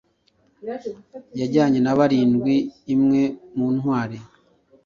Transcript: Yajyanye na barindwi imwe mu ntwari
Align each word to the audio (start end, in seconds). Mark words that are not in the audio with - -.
Yajyanye 1.39 1.79
na 1.81 1.93
barindwi 1.99 2.55
imwe 2.93 3.23
mu 3.55 3.67
ntwari 3.75 4.17